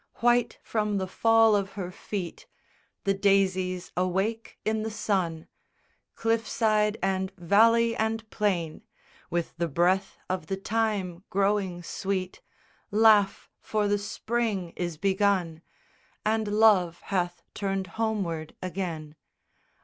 [0.03, 2.47] _II White from the fall of her feet
[3.03, 5.45] The daisies awake in the sun!
[6.15, 8.81] Cliff side and valley and plain
[9.29, 12.41] With the breath of the thyme growing sweet
[12.89, 15.61] Laugh, for the Spring is begun;
[16.25, 19.13] And Love hath turned homeward again.